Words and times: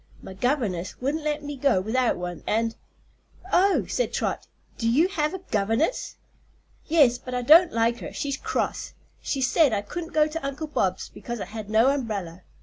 My 0.23 0.33
governess 0.33 0.99
wouldn't 0.99 1.23
let 1.23 1.43
me 1.43 1.55
go 1.55 1.79
without 1.79 2.17
one, 2.17 2.41
and" 2.47 2.75
"Oh," 3.53 3.85
said 3.85 4.11
Trot; 4.11 4.47
"do 4.79 4.89
you 4.89 5.07
have 5.09 5.35
a 5.35 5.41
governess?" 5.51 6.15
"Yes; 6.87 7.19
but 7.19 7.35
I 7.35 7.43
don't 7.43 7.71
like 7.71 7.99
her; 7.99 8.11
she's 8.11 8.35
cross. 8.35 8.95
She 9.21 9.41
said 9.41 9.73
I 9.73 9.83
couldn't 9.83 10.11
go 10.13 10.25
to 10.25 10.43
Uncle 10.43 10.65
Bob's 10.65 11.09
because 11.09 11.39
I 11.39 11.45
had 11.45 11.69
no 11.69 11.91
umbrella. 11.91 12.41